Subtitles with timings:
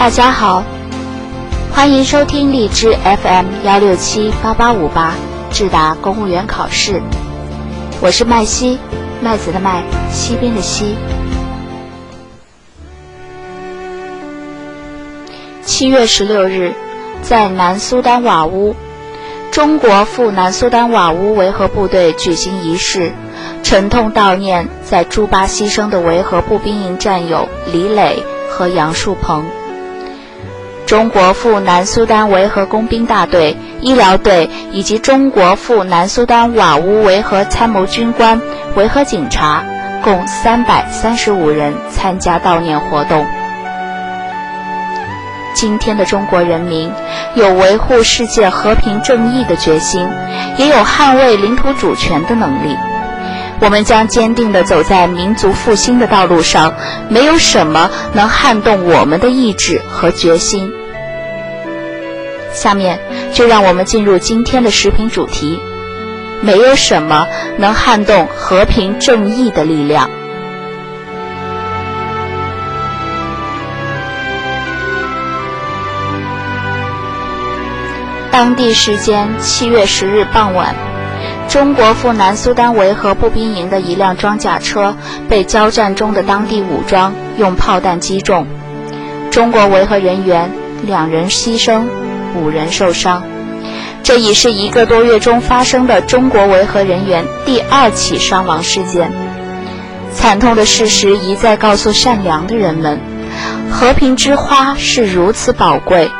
[0.00, 0.64] 大家好，
[1.74, 5.12] 欢迎收听荔枝 FM 幺六七八八五八
[5.50, 7.02] 智达公务员考试，
[8.00, 8.78] 我是麦西，
[9.20, 10.96] 麦子的麦，西边的西。
[15.66, 16.72] 七月十六日，
[17.20, 18.74] 在南苏丹瓦乌，
[19.50, 23.12] 中国赴南苏丹瓦乌维和部队举行仪式，
[23.62, 29.44] 沉痛悼念在朱巴牺牲的维和步兵营战友李磊和杨树鹏。
[30.90, 38.40] 中国赴南苏丹维和工兵大队、医疗队以及中国赴南苏丹瓦乌维和参谋军官、
[38.74, 39.62] 维和警察
[40.02, 43.24] 共三百三十五人参加悼念活动。
[45.54, 46.90] 今天的中国人民
[47.36, 50.08] 有维护世界和平正义的决心，
[50.56, 52.76] 也有捍卫领土主权的能力。
[53.60, 56.74] 我们将坚定地走在民族复兴的道路上，
[57.08, 60.72] 没有什么能撼动我们的意志和决心。
[62.52, 62.98] 下面
[63.32, 65.58] 就让我们进入今天的视频主题：
[66.40, 67.26] 没有什么
[67.58, 70.10] 能撼动和平正义的力量。
[78.32, 80.74] 当地时间七月十日傍晚，
[81.48, 84.96] 中国赴南苏丹维和步兵营的一辆装甲车
[85.28, 88.46] 被交战中的当地武装用炮弹击中，
[89.30, 90.50] 中国维和人员
[90.86, 91.84] 两人牺牲，
[92.34, 93.22] 五人受伤。
[94.02, 99.12] 这已是一个多月中发生的中国维和人员第二起伤亡事件。
[100.12, 102.98] 惨痛的事实一再告诉善良的人们，
[103.70, 106.10] 和平之花是如此宝贵。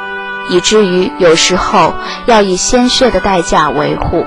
[0.48, 1.94] 以至于有时候
[2.26, 4.24] 要以鲜血的代价维护、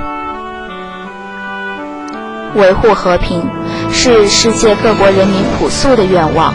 [2.55, 3.45] 维护和平，
[3.91, 6.53] 是世界各国人民朴素的愿望，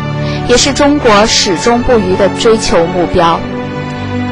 [0.48, 3.38] 也是中国始终不渝的追求目标。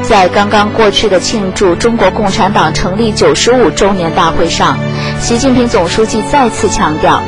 [0.07, 4.77] 在刚刚过去的庆祝中国共产党成立九十五周年大会上，
[5.19, 7.21] 习近平总书记再次强调：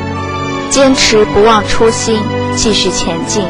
[0.70, 2.18] 坚持不忘初心，
[2.56, 3.46] 继续前进，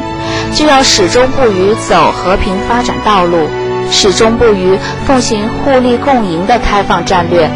[0.53, 3.47] 就要始终不渝走和平发展道路。
[3.89, 7.49] 始终不渝奉行互利共赢的开放战略，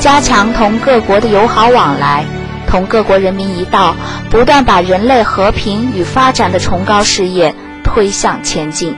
[0.00, 2.24] 加强同各国的友好往来，
[2.66, 3.94] 同各国人民一道，
[4.30, 7.54] 不断把人类和平与发展的崇高事业
[7.84, 8.96] 推向前进。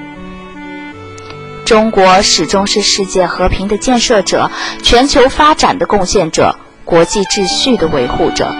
[1.72, 4.50] 中国始终是世界和平的建设者，
[4.83, 8.55] 全球发展的贡献者，国际秩序的维护者。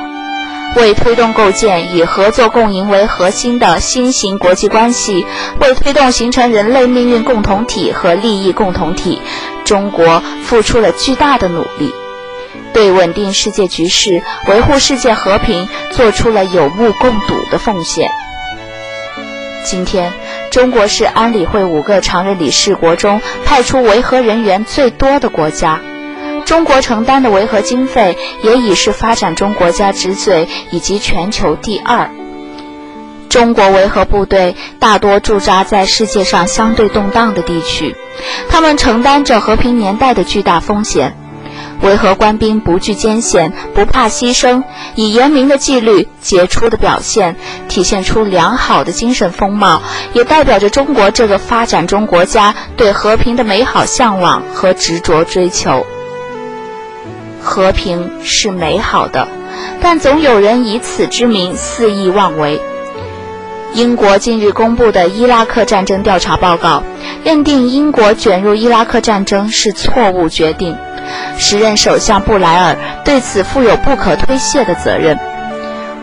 [0.77, 5.27] 为推动构建以合作共赢为核心的新型国际关系，
[5.61, 9.21] 为推动形成人类命运共同体和利益共同体，
[9.63, 11.93] 中国付出了巨大的努力，
[12.73, 18.11] 对稳定世界局势、维护世界和平做出了有目共睹的奉献。
[19.65, 20.13] 今天，
[20.53, 25.81] 中国是安理会五个常任理事国中派出维和人员最多的国家。
[26.45, 32.11] 中国承担的维和经费也已是发展中国家之最，以及全球第二。
[33.31, 37.97] 中国维和部队大多驻扎在世界上相对动荡的地区，
[38.51, 41.17] 他们承担着和平年代的巨大风险。
[41.83, 44.63] 维和官兵不惧艰险，不怕牺牲，
[44.95, 47.37] 以严明的纪律、杰出的表现，
[47.69, 49.83] 体现出良好的精神风貌，
[50.13, 55.85] 也代表着中国这个发展中国家对和平的美好向往和执着追求。
[57.41, 59.27] 和平是美好的，
[59.81, 62.61] 但总有人以此之名肆意妄为。
[63.75, 66.85] 英国近日公布的伊拉克战争调查报告
[67.25, 70.77] 认定，英国卷入伊拉克战争是错误决定。
[71.39, 75.19] 时任首相布莱尔对此负有不可推卸的责任。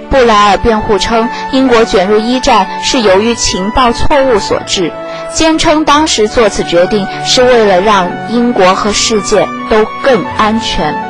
[0.09, 4.91] 布莱尔辩护称，英国卷入一战是由于情报错误所致，
[5.31, 11.08] 坚称当时做此决定是为了让英国和世界都更安全。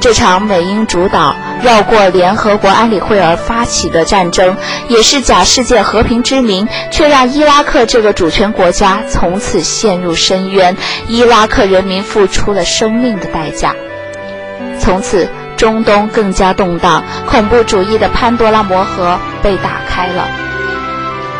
[0.00, 4.56] 这场美英主导、绕过联合国安理会而发起的战争，
[4.88, 10.74] 也是假世界和平之名，却让伊拉克这个主权国家从此陷入深渊。
[11.06, 13.74] 伊拉克人民付出了生命的代价。
[14.78, 20.26] 从此，中东更加动荡，恐怖主义的潘多拉魔盒被打开了。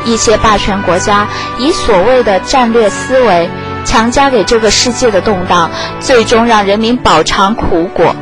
[0.04, 1.26] 一些霸权国家
[1.58, 3.48] 以所谓的战略思维，
[3.86, 8.14] 强加给这个世界的动荡，最终让人民饱尝苦果。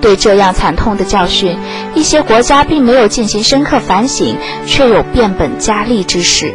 [0.00, 1.58] 对这样惨痛的教训，
[1.94, 6.52] 一些国家并没有进行深刻反省，却有变本加厉之势。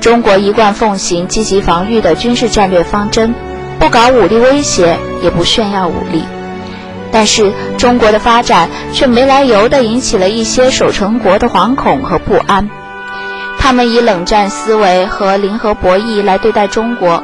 [0.00, 3.34] 中国一贯奉行积极防御的军事战略方针，
[3.78, 6.24] 不搞武力威胁，也不炫耀武力。
[7.12, 12.70] 但是，中国的发展却没来由地引起了一些守成国的惶恐和不安。
[13.58, 17.22] 他们以冷战思维和零和博弈来对待中国，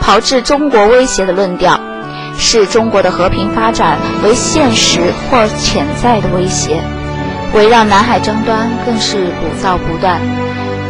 [0.00, 1.80] 炮制中国威胁的论调，
[2.38, 5.00] 视中国的和平发展为现实
[5.30, 6.80] 或潜在的威胁。
[7.54, 10.20] 围绕南海争端更是鼓噪不断。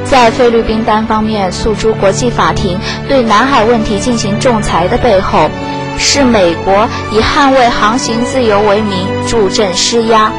[0.04, 5.50] 在菲律宾单方面诉诸国际法庭对南海问题进行仲裁的背后，
[5.98, 10.30] 是美国以捍卫航行自由为名助阵施压。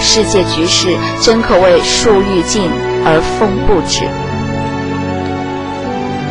[0.00, 2.70] 世界局势真可谓树欲静
[3.04, 4.06] 而风不止。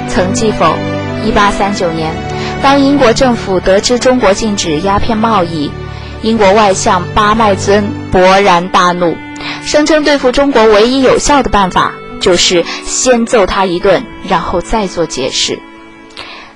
[0.07, 0.65] 曾记否？
[1.23, 2.13] 一八三九年，
[2.61, 5.71] 当英国政府得知中国禁止鸦片贸易，
[6.21, 9.17] 英国外相巴麦尊勃然大怒，
[9.63, 15.59] 声称对付中国唯一有效的办法就是先揍他一顿，然后再做解释。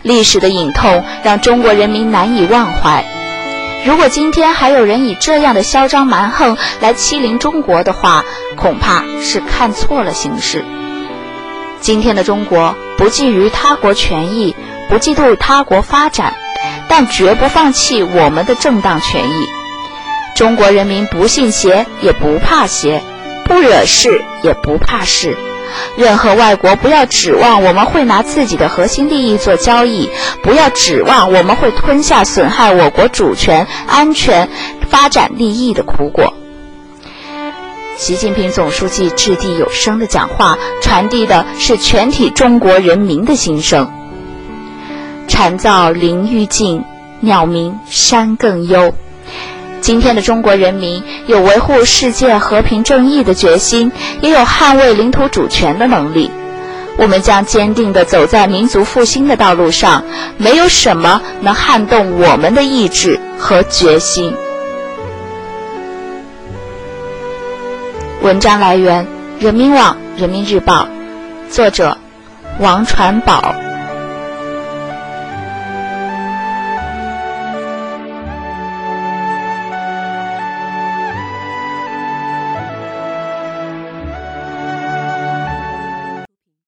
[0.02, 3.06] 历史的隐痛让中国人民难以忘怀。
[3.86, 8.26] 如果今天还有人以这样的嚣张蛮横来欺凌中国的话，
[8.58, 10.66] 恐怕是看错了形势。
[11.80, 14.56] 今天的中国不觊觎他国权益，
[14.90, 16.34] 不嫉妒他国发展，
[16.88, 19.46] 但绝不放弃我们的正当权益。
[20.36, 23.02] 中国人民不信邪，也不怕邪，
[23.46, 25.38] 不惹事，也不怕事。
[25.96, 30.10] 任何外国不要指望我们会拿自己的核心利益做交易，
[30.44, 34.50] 不要指望我们会吞下损害我国主权、安全、
[34.90, 36.34] 发展利益的苦果。
[37.98, 44.03] 习近平总书记掷地有声的讲话，传递的是全体中国人民的心声。
[45.28, 46.84] 蝉噪林愈静，
[47.22, 48.94] 鸟鸣山更幽。
[49.82, 53.92] 今天的中国人民有维护世界和平正义的决心，
[54.22, 56.32] 也有捍卫领土主权的能力。
[56.96, 60.04] 我们将坚定地走在民族复兴的道路上，
[60.38, 64.34] 没有什么能撼动我们的意志和决心。
[68.22, 69.06] 文章来源：
[69.40, 70.88] 人民网、人民日报，
[71.50, 71.98] 作者：
[72.60, 73.56] 王传宝。